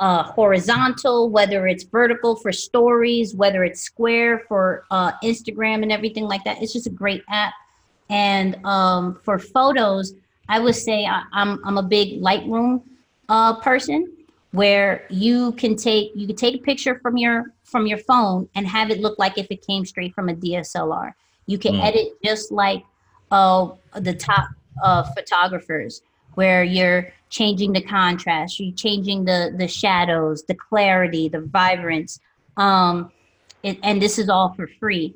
[0.00, 6.24] uh, horizontal, whether it's vertical for stories, whether it's square for uh, Instagram and everything
[6.24, 6.62] like that.
[6.62, 7.54] It's just a great app.
[8.10, 10.14] And um, for photos,
[10.48, 12.82] I would say I, am I'm, I'm a big Lightroom
[13.28, 14.17] uh, person
[14.52, 18.66] where you can take you can take a picture from your from your phone and
[18.66, 21.12] have it look like if it came straight from a DSLR.
[21.46, 21.84] You can mm.
[21.84, 22.82] edit just like
[23.30, 24.48] uh, the top
[24.82, 26.02] uh, photographers,
[26.34, 32.20] where you're changing the contrast, you're changing the the shadows, the clarity, the vibrance.
[32.56, 33.12] Um,
[33.62, 35.14] it, and this is all for free.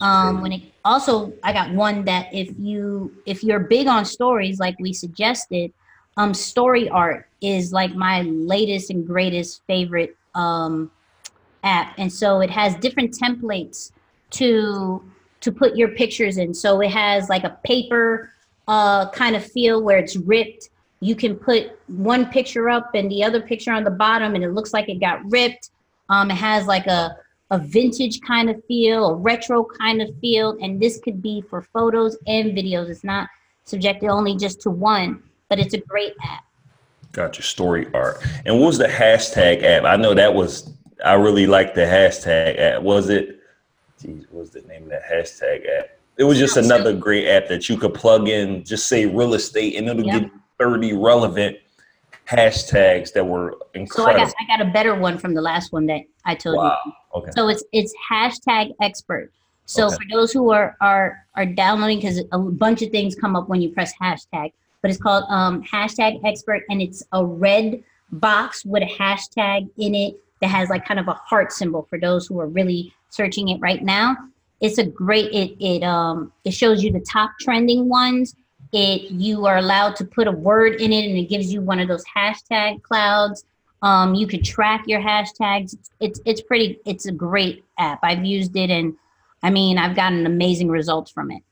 [0.00, 4.58] Um, when it also, I got one that if you if you're big on stories,
[4.58, 5.72] like we suggested,
[6.16, 10.90] um, StoryArt is like my latest and greatest favorite um,
[11.64, 13.92] app, and so it has different templates
[14.30, 15.02] to
[15.40, 16.52] to put your pictures in.
[16.52, 18.32] So it has like a paper
[18.68, 20.68] uh, kind of feel where it's ripped.
[21.00, 24.50] You can put one picture up and the other picture on the bottom, and it
[24.50, 25.70] looks like it got ripped.
[26.08, 27.16] Um, it has like a
[27.50, 31.62] a vintage kind of feel, a retro kind of feel, and this could be for
[31.62, 32.88] photos and videos.
[32.88, 33.28] It's not
[33.64, 36.44] subjected only just to one, but it's a great app.
[37.12, 38.24] Got your StoryArt.
[38.46, 39.84] And what was the hashtag app?
[39.84, 40.72] I know that was
[41.04, 42.82] I really like the hashtag app.
[42.82, 43.40] Was it?
[44.00, 45.90] Geez, what was the name of that hashtag app?
[46.16, 49.76] It was just another great app that you could plug in, just say real estate,
[49.76, 50.22] and it'll yep.
[50.22, 51.56] get 30 relevant
[52.28, 54.14] hashtags that were incredible.
[54.14, 56.56] So I got I got a better one from the last one that I told
[56.56, 56.78] wow.
[56.86, 56.92] you.
[57.14, 57.30] Okay.
[57.34, 59.32] So it's it's hashtag expert.
[59.64, 59.96] So okay.
[59.96, 63.60] for those who are are are downloading, because a bunch of things come up when
[63.60, 68.82] you press hashtag, but it's called um, hashtag expert, and it's a red box with
[68.82, 72.40] a hashtag in it that has like kind of a heart symbol for those who
[72.40, 74.16] are really searching it right now.
[74.60, 78.34] It's a great it it um it shows you the top trending ones.
[78.72, 81.78] It you are allowed to put a word in it and it gives you one
[81.80, 83.44] of those hashtag clouds.
[83.82, 85.72] Um, you could track your hashtags.
[85.72, 86.78] It's, it's it's pretty.
[86.84, 88.00] It's a great app.
[88.02, 88.94] I've used it and
[89.42, 91.42] I mean I've gotten amazing results from it.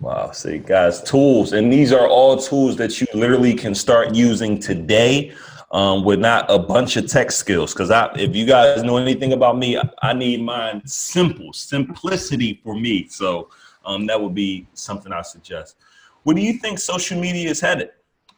[0.00, 0.30] Wow.
[0.32, 5.34] See, guys, tools, and these are all tools that you literally can start using today
[5.70, 7.72] um, with not a bunch of tech skills.
[7.72, 12.74] Because I, if you guys know anything about me, I need mine simple, simplicity for
[12.74, 13.08] me.
[13.08, 13.48] So
[13.84, 15.76] um, that would be something I suggest.
[16.24, 17.90] What do you think social media is headed?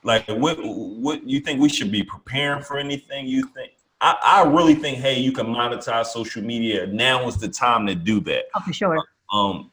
[0.05, 3.27] Like, what what you think we should be preparing for anything?
[3.27, 6.87] You think I, I really think, hey, you can monetize social media.
[6.87, 8.45] Now is the time to do that.
[8.55, 8.99] Oh, for sure.
[9.33, 9.73] Um,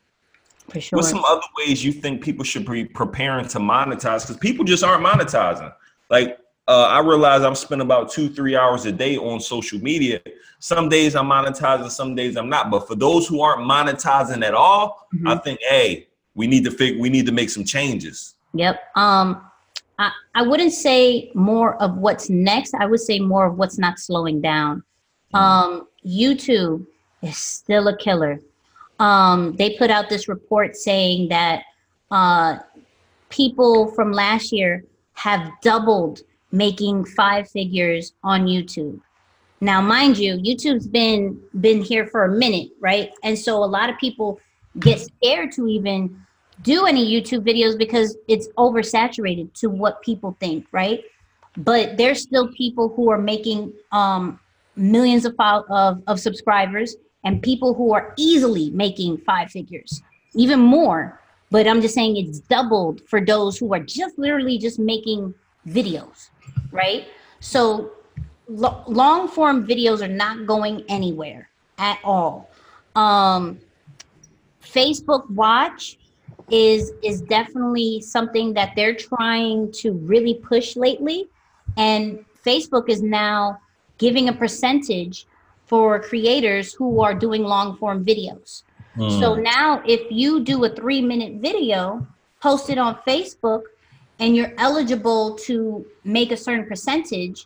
[0.69, 0.97] For sure.
[0.97, 4.21] What's some other ways you think people should be preparing to monetize?
[4.21, 5.73] Because people just aren't monetizing.
[6.09, 10.19] Like uh, I realize I'm spending about two, three hours a day on social media.
[10.59, 12.71] Some days I'm monetizing, some days I'm not.
[12.71, 15.29] But for those who aren't monetizing at all, Mhm.
[15.29, 18.33] I think, hey, we need to fig- we need to make some changes.
[18.53, 18.79] Yep.
[18.95, 19.41] Um,
[19.99, 22.73] I, I wouldn't say more of what's next.
[22.73, 24.83] I would say more of what's not slowing down.
[25.33, 26.85] Um, YouTube
[27.21, 28.39] is still a killer.
[28.99, 31.63] Um, they put out this report saying that
[32.11, 32.59] uh,
[33.29, 38.99] people from last year have doubled making five figures on YouTube.
[39.61, 43.11] Now, mind you, YouTube's been been here for a minute, right?
[43.23, 44.39] And so a lot of people
[44.79, 46.21] get scared to even
[46.61, 51.03] do any YouTube videos because it's oversaturated to what people think, right?
[51.57, 54.39] But there's still people who are making um,
[54.75, 60.01] millions of, of of subscribers and people who are easily making five figures,
[60.35, 61.19] even more.
[61.51, 65.33] But I'm just saying it's doubled for those who are just literally just making
[65.67, 66.29] videos,
[66.71, 67.07] right?
[67.39, 67.91] So
[68.47, 72.49] lo- long form videos are not going anywhere at all.
[72.95, 73.59] Um,
[74.63, 75.97] Facebook Watch
[76.51, 81.27] is is definitely something that they're trying to really push lately,
[81.75, 83.59] and Facebook is now
[83.97, 85.25] giving a percentage
[85.65, 88.63] for creators who are doing long form videos.
[88.97, 92.07] So now, if you do a three minute video,
[92.41, 93.63] post it on Facebook,
[94.19, 97.45] and you're eligible to make a certain percentage,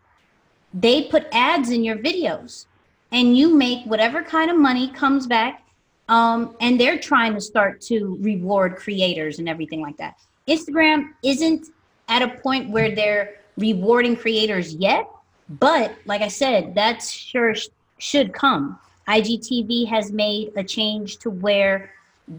[0.73, 2.67] they put ads in your videos
[3.11, 5.63] and you make whatever kind of money comes back.
[6.07, 10.19] Um, and they're trying to start to reward creators and everything like that.
[10.47, 11.67] Instagram isn't
[12.07, 15.07] at a point where they're rewarding creators yet,
[15.49, 17.53] but like I said, that's sure
[17.99, 18.79] should come.
[19.07, 21.91] IGTV has made a change to where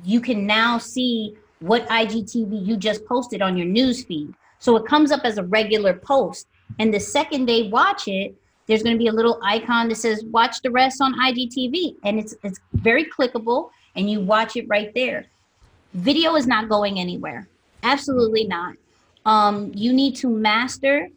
[0.05, 4.35] you can now see what IGTV you just posted on your news feed.
[4.59, 6.46] So it comes up as a regular post.
[6.79, 8.35] And the second they watch it,
[8.66, 11.96] there's going to be a little icon that says watch the rest on IGTV.
[12.05, 15.27] And it's it's very clickable and you watch it right there.
[15.94, 17.49] Video is not going anywhere.
[17.83, 18.77] Absolutely not.
[19.27, 21.09] Um, you need to master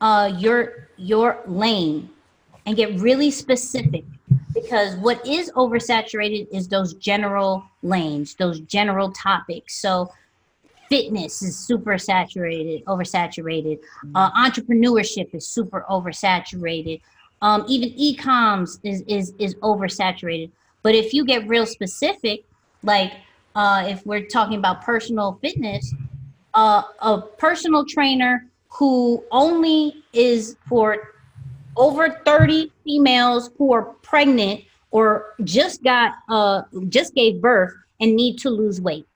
[0.00, 2.10] uh, your your lane
[2.66, 4.04] and get really specific
[4.52, 9.80] because what is oversaturated is those general lanes, those general topics.
[9.80, 10.10] So
[10.88, 13.78] fitness is super saturated, oversaturated.
[14.14, 17.00] Uh, entrepreneurship is super oversaturated.
[17.42, 20.50] Um, even e-coms is, is, is oversaturated.
[20.82, 22.44] But if you get real specific,
[22.82, 23.12] like
[23.54, 25.94] uh, if we're talking about personal fitness,
[26.54, 31.15] uh, a personal trainer who only is for
[31.76, 38.38] over 30 females who are pregnant or just got uh just gave birth and need
[38.38, 39.06] to lose weight.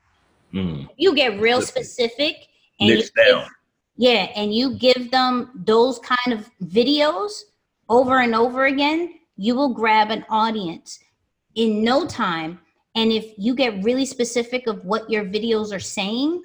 [0.53, 0.89] Mm.
[0.97, 2.49] you get real specific
[2.81, 3.49] and you give-
[3.97, 7.31] yeah and you give them those kind of videos
[7.89, 10.99] over and over again you will grab an audience
[11.55, 12.61] in no time.
[12.97, 16.43] And if you get really specific of what your videos are saying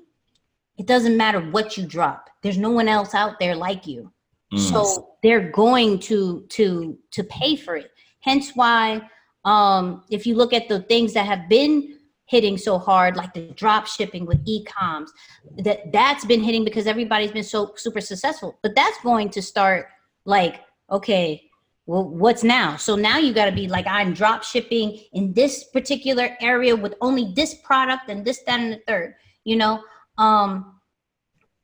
[0.77, 2.29] it doesn't matter what you drop.
[2.41, 4.11] There's no one else out there like you
[4.55, 4.71] Mm.
[4.71, 7.91] so they're going to to to pay for it.
[8.21, 9.01] Hence why
[9.43, 13.47] um if you look at the things that have been hitting so hard like the
[13.49, 15.13] drop shipping with e-coms
[15.57, 18.57] that that's been hitting because everybody's been so super successful.
[18.63, 19.87] But that's going to start
[20.25, 21.49] like okay
[21.85, 22.77] well what's now?
[22.77, 26.95] So now you got to be like i'm drop shipping in this particular area with
[27.01, 29.83] only this product and this that and the third you know?
[30.17, 30.79] Um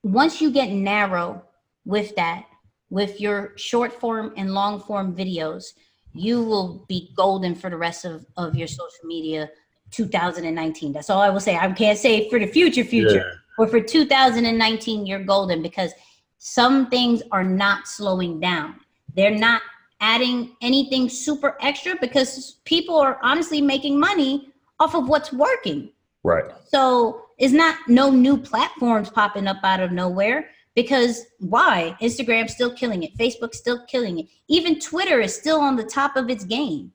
[0.03, 1.43] once you get narrow
[1.85, 2.45] with that
[2.91, 5.73] with your short form and long form videos,
[6.13, 9.49] you will be golden for the rest of, of your social media
[9.91, 10.93] 2019.
[10.93, 11.55] That's all I will say.
[11.55, 15.93] I can't say for the future, future, but for 2019, you're golden because
[16.37, 18.75] some things are not slowing down.
[19.15, 19.61] They're not
[20.01, 25.91] adding anything super extra because people are honestly making money off of what's working.
[26.23, 26.45] Right.
[26.67, 30.49] So it's not no new platforms popping up out of nowhere
[30.81, 31.95] because why?
[32.01, 33.17] Instagram's still killing it.
[33.17, 34.27] Facebook's still killing it.
[34.47, 36.91] Even Twitter is still on the top of its game.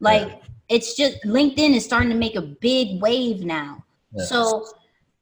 [0.00, 3.84] Like it's just LinkedIn is starting to make a big wave now.
[4.12, 4.24] Yeah.
[4.24, 4.66] So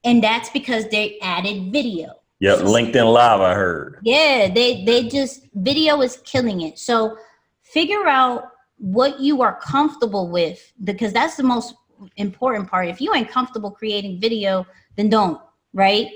[0.04, 2.14] and that's because they added video.
[2.40, 2.58] Yep.
[2.60, 3.98] LinkedIn Live, I heard.
[4.02, 6.78] Yeah, they they just video is killing it.
[6.78, 7.16] So
[7.62, 11.74] figure out what you are comfortable with because that's the most
[12.16, 12.88] important part.
[12.88, 15.40] If you ain't comfortable creating video, then don't,
[15.72, 16.08] right?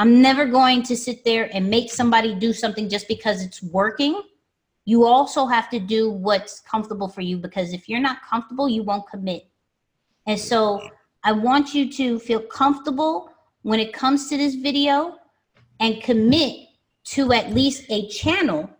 [0.00, 4.22] I'm never going to sit there and make somebody do something just because it's working.
[4.86, 8.82] you also have to do what's comfortable for you because if you're not comfortable, you
[8.82, 9.46] won't commit.
[10.26, 10.80] And so
[11.22, 15.16] I want you to feel comfortable when it comes to this video
[15.80, 16.68] and commit
[17.12, 18.70] to at least a channel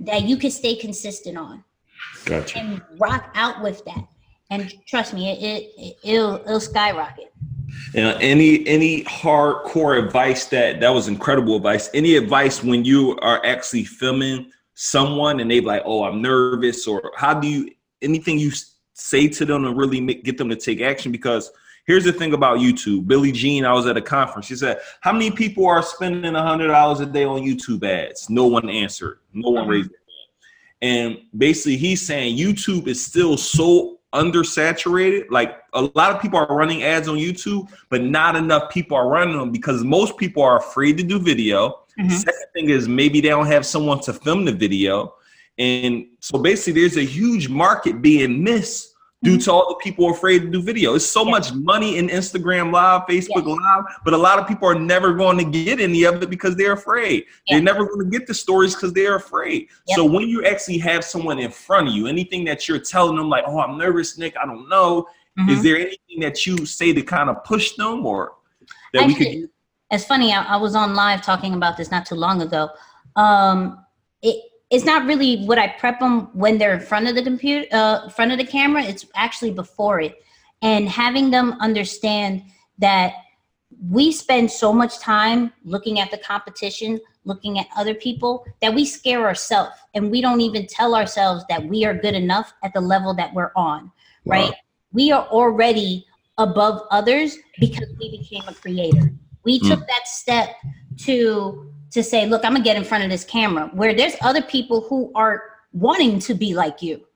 [0.00, 1.64] that you can stay consistent on.
[2.26, 2.58] Gotcha.
[2.58, 4.06] And rock out with that.
[4.50, 5.38] And trust me, it,
[5.78, 7.32] it, it will it'll skyrocket.
[7.94, 11.88] And any any hardcore advice that that was incredible advice.
[11.94, 17.12] Any advice when you are actually filming someone and they like, oh, I'm nervous, or
[17.16, 17.70] how do you
[18.02, 18.52] anything you
[18.94, 21.12] say to them to really make, get them to take action?
[21.12, 21.50] Because
[21.86, 23.06] here's the thing about YouTube.
[23.06, 24.46] Billy Gene, I was at a conference.
[24.46, 28.28] She said, "How many people are spending a hundred dollars a day on YouTube ads?"
[28.28, 29.18] No one answered.
[29.32, 29.90] No one raised.
[30.82, 35.30] And basically, he's saying YouTube is still so undersaturated.
[35.30, 39.08] Like a lot of people are running ads on YouTube, but not enough people are
[39.08, 41.82] running them because most people are afraid to do video.
[41.98, 42.08] Mm-hmm.
[42.10, 45.14] Second thing is maybe they don't have someone to film the video.
[45.58, 48.95] And so basically there's a huge market being missed
[49.26, 50.94] due to all the people afraid to do video.
[50.94, 51.30] It's so yeah.
[51.32, 53.54] much money in Instagram Live, Facebook yeah.
[53.54, 56.56] Live, but a lot of people are never going to get any of it because
[56.56, 57.24] they're afraid.
[57.46, 57.56] Yeah.
[57.56, 59.68] They're never going to get the stories because they're afraid.
[59.88, 63.28] So when you actually have someone in front of you, anything that you're telling them,
[63.28, 64.34] like, "Oh, I'm nervous, Nick.
[64.40, 65.06] I don't know,"
[65.38, 65.50] mm-hmm.
[65.50, 68.34] is there anything that you say to kind of push them, or
[68.92, 69.50] that actually, we could?
[69.90, 70.32] It's funny.
[70.32, 72.70] I, I was on live talking about this not too long ago.
[73.16, 73.84] Um,
[74.22, 77.66] it it's not really what I prep them when they're in front of the computer,
[77.72, 78.82] uh, front of the camera.
[78.82, 80.22] It's actually before it,
[80.62, 82.42] and having them understand
[82.78, 83.14] that
[83.90, 88.84] we spend so much time looking at the competition, looking at other people that we
[88.84, 92.80] scare ourselves, and we don't even tell ourselves that we are good enough at the
[92.80, 93.90] level that we're on.
[94.24, 94.36] Wow.
[94.36, 94.54] Right?
[94.92, 96.06] We are already
[96.38, 99.12] above others because we became a creator.
[99.44, 99.68] We mm.
[99.68, 100.56] took that step
[100.98, 104.42] to to say, look, I'm gonna get in front of this camera, where there's other
[104.42, 107.06] people who are wanting to be like you.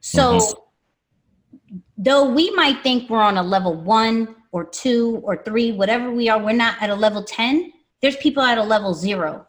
[0.00, 1.78] So mm-hmm.
[1.96, 6.28] though we might think we're on a level one or two or three, whatever we
[6.28, 7.72] are, we're not at a level 10.
[8.02, 9.46] There's people at a level zero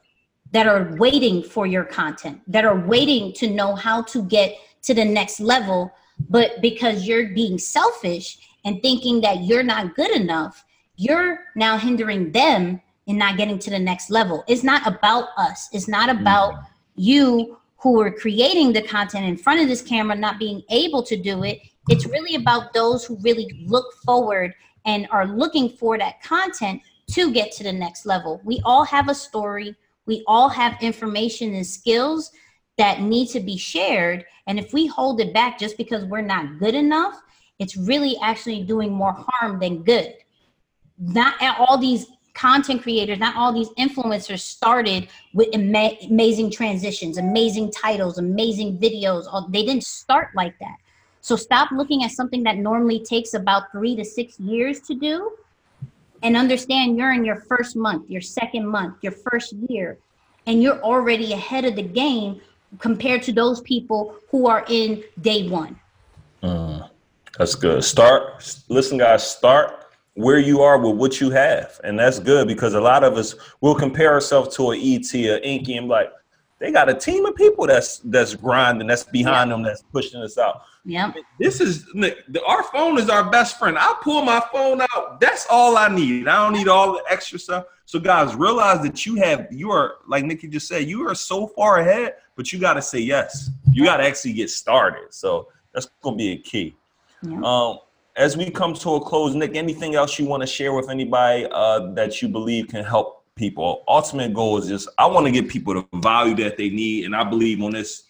[0.52, 4.94] that are waiting for your content, that are waiting to know how to get to
[4.94, 5.92] the next level.
[6.30, 10.64] But because you're being selfish and thinking that you're not good enough,
[10.98, 14.42] you're now hindering them and not getting to the next level.
[14.48, 15.68] It's not about us.
[15.74, 16.66] It's not about mm-hmm.
[16.96, 21.18] you who are creating the content in front of this camera not being able to
[21.18, 21.60] do it.
[21.90, 24.54] It's really about those who really look forward
[24.86, 28.40] and are looking for that content to get to the next level.
[28.46, 29.76] We all have a story.
[30.06, 32.32] We all have information and skills
[32.78, 34.24] that need to be shared.
[34.48, 37.22] And if we hold it back just because we're not good enough,
[37.60, 40.14] it's really actually doing more harm than good.
[40.98, 47.72] Not all these content creators, not all these influencers started with ama- amazing transitions, amazing
[47.72, 49.52] titles, amazing videos.
[49.52, 50.78] They didn't start like that.
[51.22, 55.32] So stop looking at something that normally takes about three to six years to do
[56.24, 59.98] and understand you're in your first month, your second month, your first year,
[60.48, 62.42] and you're already ahead of the game
[62.80, 65.80] compared to those people who are in day one.
[66.42, 66.90] Mm,
[67.38, 67.84] that's good.
[67.84, 69.81] Start, listen, guys, start
[70.16, 71.80] where you are with what you have.
[71.84, 75.40] And that's good because a lot of us will compare ourselves to an ET or
[75.44, 76.12] Inky and like,
[76.62, 79.56] they got a team of people that's that's grinding, that's behind yeah.
[79.56, 80.62] them, that's pushing us out.
[80.86, 81.12] Yeah.
[81.40, 81.88] This is
[82.48, 83.78] our phone is our best friend.
[83.80, 85.20] I pull my phone out.
[85.20, 86.28] That's all I need.
[86.28, 87.66] I don't need all the extra stuff.
[87.86, 91.48] So guys, realize that you have you are like Nicky just said, you are so
[91.48, 93.50] far ahead, but you got to say yes.
[93.74, 95.08] You got to actually get started.
[95.10, 96.76] So that's gonna be a key.
[97.24, 97.42] Yeah.
[97.44, 97.80] Um,
[98.16, 101.48] as we come to a close, Nick, anything else you want to share with anybody
[101.52, 103.84] uh, that you believe can help people?
[103.88, 107.16] Ultimate goal is just I want to give people the value that they need, and
[107.16, 108.04] I believe on this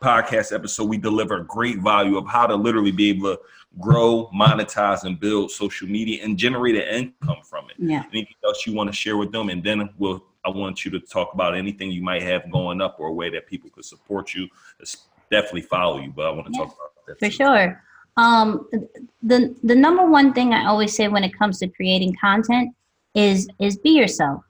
[0.00, 3.40] podcast episode we deliver great value of how to literally be able to
[3.80, 7.76] grow, monetize, and build social media and generate an income from it.
[7.78, 8.04] Yeah.
[8.12, 10.24] Anything else you want to share with them, and then we'll.
[10.44, 13.28] I want you to talk about anything you might have going up or a way
[13.28, 14.48] that people could support you.
[15.30, 17.18] Definitely follow you, but I want to yeah, talk about that.
[17.18, 17.30] For too.
[17.30, 17.82] sure.
[18.18, 18.68] Um,
[19.22, 22.74] the the number one thing I always say when it comes to creating content
[23.14, 24.42] is is be yourself.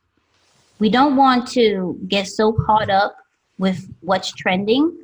[0.79, 3.17] We don't want to get so caught up
[3.59, 4.97] with what's trending.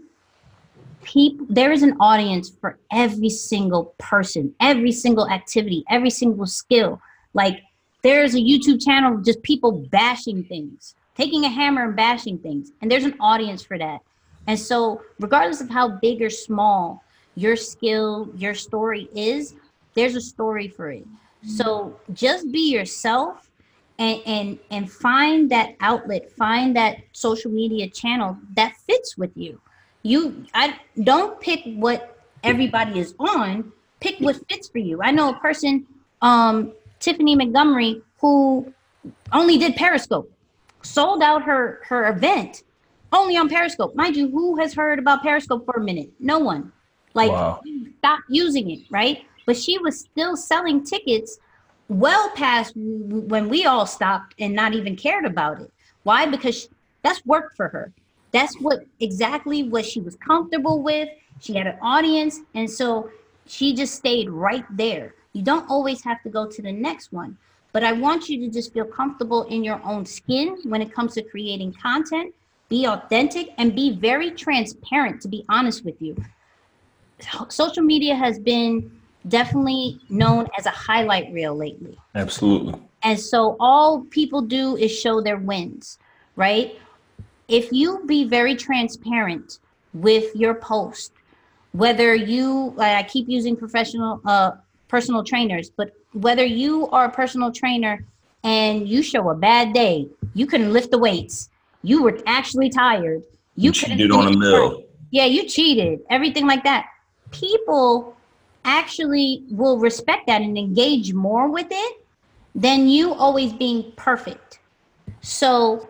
[1.03, 7.03] People, there is an audience for every single person, every single activity, every single skill.
[7.35, 7.61] Like
[8.03, 12.91] there's a YouTube channel just people bashing things, taking a hammer and bashing things, and
[12.91, 14.01] there's an audience for that.
[14.47, 17.04] And so, regardless of how big or small
[17.35, 19.55] your skill, your story is,
[19.95, 21.07] there's a story for it.
[21.47, 23.51] So just be yourself
[23.99, 29.61] and and and find that outlet, find that social media channel that fits with you.
[30.03, 33.73] You I don't pick what everybody is on.
[34.01, 35.01] Pick what fits for you.
[35.03, 35.87] I know a person,
[36.23, 38.73] um, Tiffany Montgomery, who
[39.33, 40.31] only did Periscope,
[40.83, 42.65] sold out her her event
[43.13, 43.95] only on Periscope.
[43.95, 46.11] Mind you, who has heard about Periscope for a minute?
[46.19, 46.73] No one.
[47.15, 47.63] Like Wow.
[47.99, 49.25] stop using it, right?
[49.47, 51.39] But she was still selling tickets
[51.89, 55.71] well past when we all stopped and not even cared about it.
[56.03, 56.27] Why?
[56.27, 56.69] Because
[57.03, 57.93] that's work for her.
[58.33, 61.09] That's what exactly what she was comfortable with.
[61.41, 63.11] She had an audience, and so
[63.47, 65.15] she just stayed right there.
[65.33, 67.37] You don't always have to go to the next one,
[67.73, 71.15] but I want you to just feel comfortable in your own skin when it comes
[71.15, 72.35] to creating content.
[72.69, 76.17] Be authentic and be very transparent, to be honest with you
[77.49, 78.91] social media has been
[79.29, 81.97] definitely known as a highlight reel lately.
[82.15, 82.81] Absolutely.
[83.03, 85.99] And so all people do is show their wins,
[86.37, 86.79] right?
[87.49, 89.59] If you be very transparent
[89.93, 91.13] with your post,
[91.73, 94.53] whether you like I keep using professional uh
[94.89, 98.07] personal trainers, but whether you are a personal trainer
[98.45, 101.51] and you show a bad day, you couldn't lift the weights,
[101.83, 103.23] you were actually tired,
[103.57, 104.83] you, You cheated on a meal.
[105.11, 106.87] Yeah, you cheated, everything like that.
[107.31, 108.17] People
[108.65, 112.05] actually will respect that and engage more with it
[112.55, 114.61] than you always being perfect.
[115.21, 115.89] So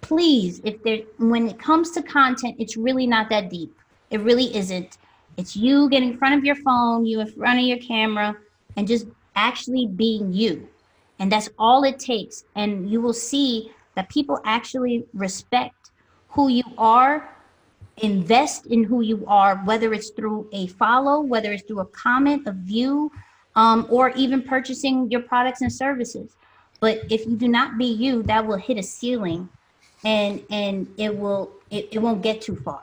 [0.00, 3.74] please, if there when it comes to content, it's really not that deep.
[4.10, 4.98] It really isn't.
[5.36, 8.36] It's you getting in front of your phone, you in front of your camera,
[8.76, 10.68] and just actually being you.
[11.18, 12.44] And that's all it takes.
[12.54, 15.90] And you will see that people actually respect
[16.28, 17.33] who you are
[17.98, 22.46] invest in who you are, whether it's through a follow, whether it's through a comment,
[22.46, 23.10] a view,
[23.56, 26.36] um, or even purchasing your products and services.
[26.80, 29.48] But if you do not be you, that will hit a ceiling,
[30.04, 32.82] and and it will it, it won't get too far.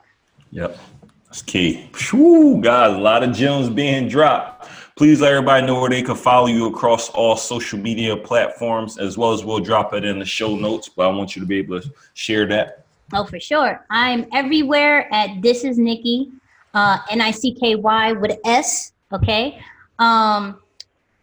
[0.50, 0.78] Yep.
[1.26, 1.88] That's key.
[2.10, 4.68] Whew, guys, a lot of gems being dropped.
[4.96, 9.16] Please let everybody know where they can follow you across all social media platforms, as
[9.16, 10.90] well as we'll drop it in the show notes.
[10.90, 12.81] But I want you to be able to share that.
[13.14, 13.84] Oh, for sure.
[13.90, 16.30] I'm everywhere at This Is Nicky,
[16.72, 18.92] uh, N I C K Y with S.
[19.12, 19.62] Okay.
[19.98, 20.62] Um,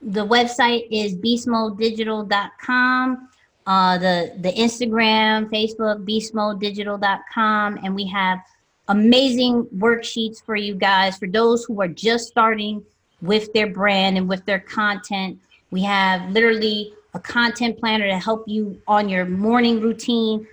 [0.01, 3.29] the website is beastmodedigital.com.
[3.65, 8.39] Uh, the the Instagram, Facebook, beastmodedigital.com, and we have
[8.87, 12.83] amazing worksheets for you guys for those who are just starting
[13.21, 15.39] with their brand and with their content.
[15.71, 20.47] We have literally a content planner to help you on your morning routine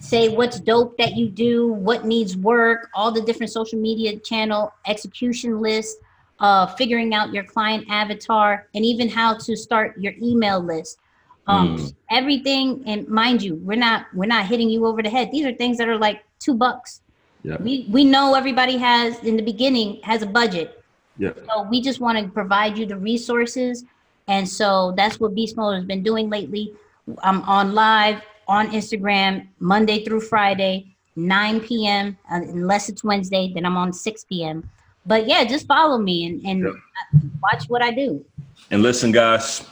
[0.00, 4.72] say what's dope that you do, what needs work, all the different social media channel
[4.86, 5.98] execution list,
[6.40, 10.98] uh, figuring out your client avatar, and even how to start your email list.
[11.46, 11.94] Um, Mm.
[12.10, 15.30] Everything, and mind you, we're not we're not hitting you over the head.
[15.30, 17.02] These are things that are like two bucks.
[17.44, 17.56] Yeah.
[17.60, 20.82] We we know everybody has in the beginning has a budget,
[21.18, 21.30] Yeah.
[21.48, 23.84] so we just want to provide you the resources,
[24.26, 26.74] and so that's what Beast Mode has been doing lately.
[27.22, 32.16] I'm on live on Instagram Monday through Friday, 9 p.m.
[32.30, 34.68] uh, Unless it's Wednesday, then I'm on 6 p.m.
[35.04, 37.22] But yeah, just follow me and, and Yep.
[37.42, 38.24] watch what I do.
[38.70, 39.64] And listen, guys,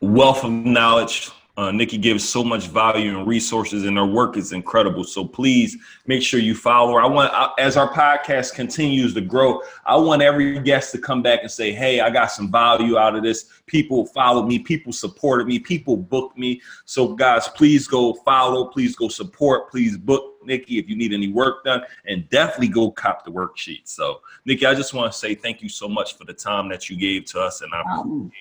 [0.00, 1.30] wealth of knowledge.
[1.60, 5.04] Uh, Nicky gives so much value and resources, and her work is incredible.
[5.04, 7.02] So please make sure you follow her.
[7.02, 11.40] I want, as our podcast continues to grow, I want every guest to come back
[11.42, 13.50] and say, "Hey, I got some value out of this.
[13.66, 14.58] People followed me.
[14.58, 15.58] People supported me.
[15.58, 16.62] People booked me.
[16.86, 18.68] So, guys, please go follow.
[18.68, 19.70] Please go support.
[19.70, 23.82] Please book Nicky if you need any work done, and definitely go cop the worksheet.
[23.84, 26.88] So, Nicky, I just want to say thank you so much for the time that
[26.88, 28.32] you gave to us, and I Um,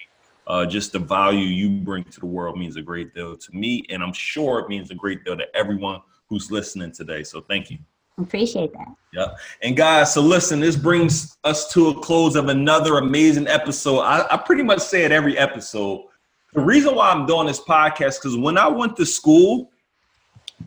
[0.50, 3.86] uh, just the value you bring to the world means a great deal to me,
[3.89, 7.24] and I'm sure it means a great deal to everyone who's listening today.
[7.24, 7.78] So thank you.
[8.18, 8.88] appreciate that.
[9.14, 9.36] Yeah.
[9.62, 14.00] And guys, so listen, this brings us to a close of another amazing episode.
[14.00, 16.06] I, I pretty much say it every episode.
[16.54, 19.70] The reason why I'm doing this podcast, because when I went to school,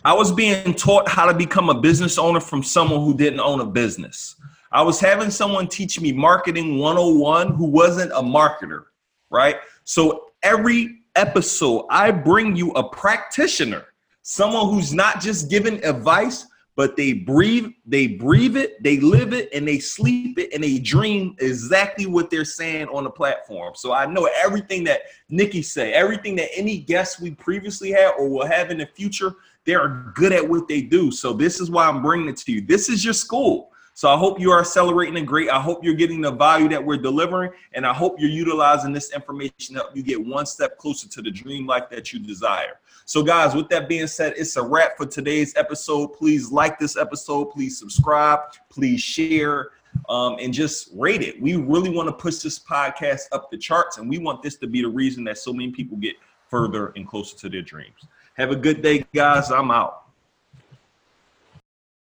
[0.05, 3.61] I was being taught how to become a business owner from someone who didn't own
[3.61, 4.37] a business.
[4.71, 8.85] I was having someone teach me marketing 101 who wasn't a marketer,
[9.29, 9.57] right?
[9.85, 13.87] So every episode, I bring you a practitioner,
[14.23, 19.51] someone who's not just giving advice, but they breathe, they breathe it, they live it,
[19.53, 23.75] and they sleep it, and they dream exactly what they're saying on the platform.
[23.77, 28.29] So I know everything that Nicky say, everything that any guests we previously had or
[28.29, 29.35] will have in the future,
[29.67, 31.11] they are good at what they do.
[31.11, 32.63] So this is why I'm bringing it to you.
[32.63, 33.72] This is your school.
[33.95, 35.51] So I hope you are accelerating and great.
[35.51, 39.13] I hope you're getting the value that we're delivering, and I hope you're utilizing this
[39.13, 42.81] information to help you get one step closer to the dream life that you desire.
[43.05, 46.15] So, guys, with that being said, it's a wrap for today's episode.
[46.15, 47.47] Please like this episode.
[47.47, 48.41] Please subscribe.
[48.71, 49.71] Please share.
[50.09, 51.41] Um, and just rate it.
[51.41, 54.67] We really want to push this podcast up the charts, and we want this to
[54.67, 56.17] be the reason that so many people get
[56.49, 58.07] further and closer to their dreams.
[58.35, 59.51] Have a good day, guys.
[59.51, 60.02] I'm out.